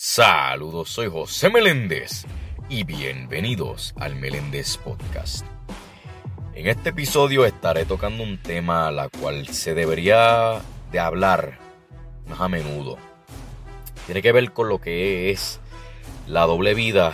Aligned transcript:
Saludos, 0.00 0.90
soy 0.90 1.10
José 1.10 1.50
Meléndez 1.50 2.24
y 2.68 2.84
bienvenidos 2.84 3.94
al 3.96 4.14
Meléndez 4.14 4.76
Podcast. 4.76 5.44
En 6.54 6.68
este 6.68 6.90
episodio 6.90 7.44
estaré 7.44 7.84
tocando 7.84 8.22
un 8.22 8.40
tema 8.40 8.92
la 8.92 9.08
cual 9.08 9.48
se 9.48 9.74
debería 9.74 10.60
de 10.92 11.00
hablar 11.00 11.58
más 12.28 12.40
a 12.40 12.48
menudo. 12.48 12.96
Tiene 14.06 14.22
que 14.22 14.30
ver 14.30 14.52
con 14.52 14.68
lo 14.68 14.80
que 14.80 15.32
es 15.32 15.58
la 16.28 16.46
doble 16.46 16.74
vida 16.74 17.12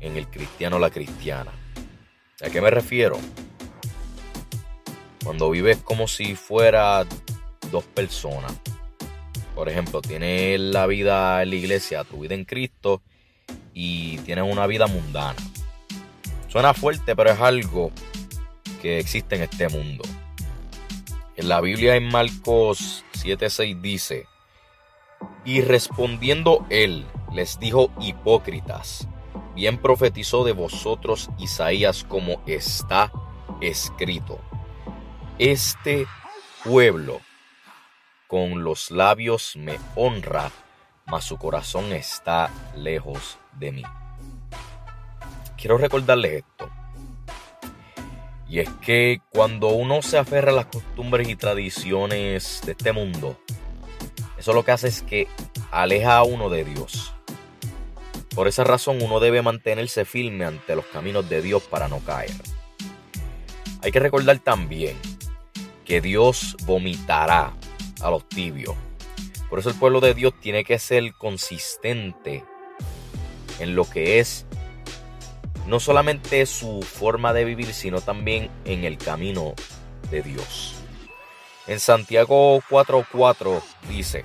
en 0.00 0.16
el 0.16 0.26
cristiano 0.26 0.76
o 0.76 0.80
la 0.80 0.90
cristiana. 0.90 1.52
¿A 2.44 2.50
qué 2.50 2.60
me 2.60 2.70
refiero? 2.70 3.20
Cuando 5.22 5.48
vives 5.48 5.76
como 5.76 6.08
si 6.08 6.34
fuera 6.34 7.06
dos 7.70 7.84
personas 7.84 8.52
por 9.56 9.70
ejemplo, 9.70 10.02
tienes 10.02 10.60
la 10.60 10.86
vida 10.86 11.42
en 11.42 11.48
la 11.48 11.56
iglesia, 11.56 12.04
tu 12.04 12.20
vida 12.20 12.34
en 12.34 12.44
Cristo 12.44 13.00
y 13.72 14.18
tienes 14.18 14.44
una 14.44 14.66
vida 14.66 14.86
mundana. 14.86 15.34
Suena 16.48 16.74
fuerte, 16.74 17.16
pero 17.16 17.30
es 17.30 17.40
algo 17.40 17.90
que 18.82 18.98
existe 18.98 19.34
en 19.36 19.42
este 19.42 19.70
mundo. 19.70 20.04
En 21.36 21.48
la 21.48 21.62
Biblia 21.62 21.96
en 21.96 22.06
Marcos 22.06 23.02
7:6 23.14 23.80
dice, 23.80 24.26
y 25.46 25.62
respondiendo 25.62 26.66
él 26.68 27.06
les 27.32 27.58
dijo 27.58 27.90
hipócritas, 27.98 29.08
bien 29.54 29.78
profetizó 29.78 30.44
de 30.44 30.52
vosotros 30.52 31.30
Isaías 31.38 32.04
como 32.04 32.42
está 32.46 33.10
escrito. 33.62 34.38
Este 35.38 36.06
pueblo 36.62 37.20
con 38.26 38.64
los 38.64 38.90
labios 38.90 39.56
me 39.56 39.78
honra, 39.94 40.50
mas 41.06 41.24
su 41.24 41.36
corazón 41.36 41.92
está 41.92 42.50
lejos 42.74 43.38
de 43.58 43.72
mí. 43.72 43.82
Quiero 45.56 45.78
recordarles 45.78 46.44
esto. 46.44 46.70
Y 48.48 48.60
es 48.60 48.68
que 48.80 49.20
cuando 49.30 49.68
uno 49.68 50.02
se 50.02 50.18
aferra 50.18 50.52
a 50.52 50.54
las 50.54 50.66
costumbres 50.66 51.28
y 51.28 51.36
tradiciones 51.36 52.62
de 52.64 52.72
este 52.72 52.92
mundo, 52.92 53.38
eso 54.38 54.52
lo 54.52 54.64
que 54.64 54.72
hace 54.72 54.88
es 54.88 55.02
que 55.02 55.26
aleja 55.70 56.18
a 56.18 56.22
uno 56.22 56.48
de 56.48 56.64
Dios. 56.64 57.12
Por 58.34 58.48
esa 58.48 58.64
razón 58.64 59.00
uno 59.02 59.18
debe 59.18 59.42
mantenerse 59.42 60.04
firme 60.04 60.44
ante 60.44 60.76
los 60.76 60.84
caminos 60.86 61.28
de 61.28 61.42
Dios 61.42 61.62
para 61.64 61.88
no 61.88 62.00
caer. 62.00 62.30
Hay 63.82 63.90
que 63.90 64.00
recordar 64.00 64.38
también 64.40 64.96
que 65.84 66.00
Dios 66.00 66.56
vomitará 66.64 67.54
a 68.00 68.10
los 68.10 68.28
tibios. 68.28 68.74
Por 69.48 69.58
eso 69.58 69.68
el 69.68 69.76
pueblo 69.76 70.00
de 70.00 70.14
Dios 70.14 70.34
tiene 70.40 70.64
que 70.64 70.78
ser 70.78 71.14
consistente 71.14 72.44
en 73.60 73.76
lo 73.76 73.88
que 73.88 74.18
es 74.18 74.46
no 75.66 75.80
solamente 75.80 76.46
su 76.46 76.82
forma 76.82 77.32
de 77.32 77.44
vivir, 77.44 77.72
sino 77.72 78.00
también 78.00 78.50
en 78.64 78.84
el 78.84 78.98
camino 78.98 79.54
de 80.10 80.22
Dios. 80.22 80.74
En 81.66 81.80
Santiago 81.80 82.60
4:4 82.70 83.60
dice, 83.88 84.24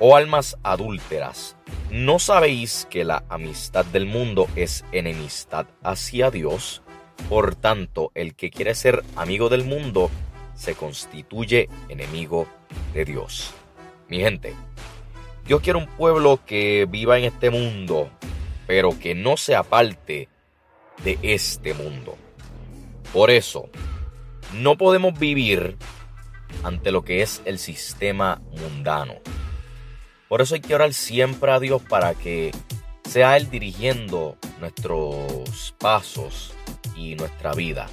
Oh 0.00 0.16
almas 0.16 0.56
adúlteras, 0.64 1.56
¿no 1.90 2.18
sabéis 2.18 2.88
que 2.90 3.04
la 3.04 3.24
amistad 3.28 3.84
del 3.84 4.06
mundo 4.06 4.48
es 4.56 4.84
enemistad 4.90 5.66
hacia 5.84 6.30
Dios? 6.30 6.82
Por 7.28 7.54
tanto, 7.54 8.10
el 8.14 8.34
que 8.34 8.50
quiere 8.50 8.74
ser 8.74 9.04
amigo 9.14 9.48
del 9.48 9.64
mundo 9.64 10.10
se 10.54 10.74
constituye 10.74 11.68
enemigo 11.88 12.46
de 12.92 13.04
Dios. 13.04 13.52
Mi 14.08 14.20
gente, 14.20 14.54
Dios 15.46 15.60
quiere 15.60 15.78
un 15.78 15.86
pueblo 15.86 16.40
que 16.44 16.86
viva 16.88 17.18
en 17.18 17.24
este 17.24 17.50
mundo, 17.50 18.10
pero 18.66 18.98
que 18.98 19.14
no 19.14 19.36
sea 19.36 19.62
parte 19.62 20.28
de 21.02 21.18
este 21.22 21.74
mundo. 21.74 22.16
Por 23.12 23.30
eso, 23.30 23.68
no 24.54 24.76
podemos 24.76 25.18
vivir 25.18 25.76
ante 26.62 26.92
lo 26.92 27.04
que 27.04 27.22
es 27.22 27.42
el 27.44 27.58
sistema 27.58 28.40
mundano. 28.52 29.14
Por 30.28 30.40
eso 30.40 30.54
hay 30.54 30.60
que 30.60 30.74
orar 30.74 30.92
siempre 30.92 31.52
a 31.52 31.60
Dios 31.60 31.82
para 31.82 32.14
que 32.14 32.50
sea 33.08 33.36
Él 33.36 33.50
dirigiendo 33.50 34.36
nuestros 34.60 35.74
pasos 35.78 36.54
y 36.96 37.14
nuestra 37.14 37.52
vida. 37.52 37.86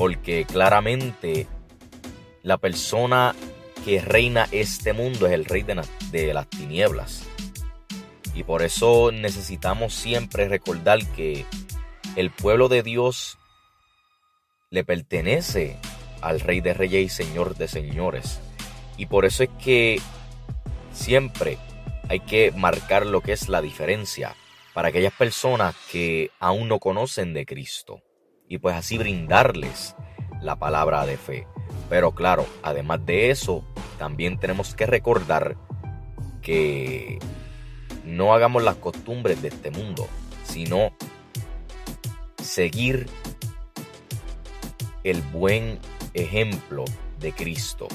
Porque 0.00 0.46
claramente 0.46 1.46
la 2.42 2.56
persona 2.56 3.34
que 3.84 4.00
reina 4.00 4.48
este 4.50 4.94
mundo 4.94 5.26
es 5.26 5.34
el 5.34 5.44
rey 5.44 5.62
de, 5.62 6.32
las 6.32 6.48
tinieblas. 6.48 7.28
Y 8.34 8.42
por 8.44 8.62
eso 8.62 9.12
necesitamos 9.12 9.92
siempre 9.92 10.48
recordar 10.48 11.04
que 11.12 11.44
el 12.16 12.30
pueblo 12.30 12.70
de 12.70 12.82
Dios 12.82 13.36
le 14.70 14.84
pertenece 14.84 15.76
al 16.22 16.40
Rey 16.40 16.62
de 16.62 16.72
Reyes 16.72 17.04
y 17.04 17.08
Señor 17.10 17.58
de 17.58 17.68
Señores. 17.68 18.40
Y 18.96 19.04
por 19.04 19.26
eso 19.26 19.42
es 19.42 19.50
que 19.62 20.00
siempre 20.94 21.58
hay 22.08 22.20
que 22.20 22.52
marcar 22.52 23.04
lo 23.04 23.20
que 23.20 23.32
es 23.32 23.50
la 23.50 23.60
diferencia 23.60 24.34
para 24.72 24.88
aquellas 24.88 25.12
personas 25.12 25.76
que 25.92 26.30
aún 26.38 26.68
no 26.68 26.78
conocen 26.78 27.34
de 27.34 27.44
Cristo. 27.44 28.00
Y 28.50 28.58
pues 28.58 28.74
así 28.74 28.98
brindarles 28.98 29.94
la 30.42 30.56
palabra 30.56 31.06
de 31.06 31.16
fe. 31.16 31.46
Pero 31.88 32.16
claro, 32.16 32.44
además 32.64 33.06
de 33.06 33.30
eso, 33.30 33.64
también 33.96 34.40
tenemos 34.40 34.74
que 34.74 34.86
recordar 34.86 35.56
que 36.42 37.20
no 38.04 38.34
hagamos 38.34 38.64
las 38.64 38.74
costumbres 38.74 39.40
de 39.40 39.48
este 39.48 39.70
mundo, 39.70 40.08
sino 40.42 40.90
seguir 42.42 43.06
el 45.04 45.22
buen 45.22 45.78
ejemplo 46.12 46.84
de 47.20 47.32
Cristo. 47.32 47.86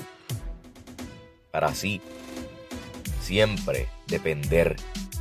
Para 1.51 1.67
así 1.67 2.01
siempre 3.19 3.89
depender 4.07 4.77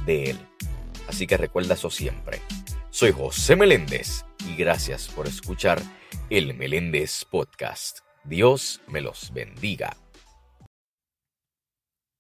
de 0.07 0.31
Él. 0.31 0.39
Así 1.09 1.27
que 1.27 1.37
recuerda 1.37 1.75
eso 1.75 1.91
siempre. 1.91 2.41
Soy 2.91 3.11
José 3.11 3.57
Meléndez 3.57 4.25
y 4.49 4.57
gracias 4.57 5.09
por 5.09 5.27
escuchar 5.27 5.81
el 6.31 6.55
Meléndez 6.55 7.25
Podcast. 7.25 8.01
Dios 8.25 8.81
me 8.87 9.01
los 9.01 9.33
bendiga. 9.33 9.97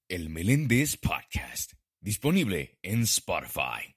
El 0.08 0.28
Meléndez 0.30 0.96
Podcast, 0.96 1.72
disponible 2.00 2.78
en 2.82 3.02
Spotify. 3.02 3.94